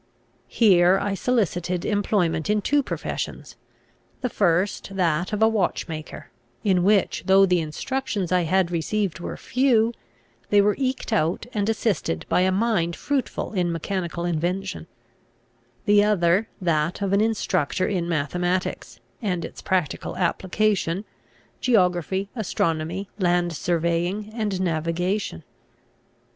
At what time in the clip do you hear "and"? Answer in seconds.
11.53-11.69, 19.21-19.45, 24.33-24.61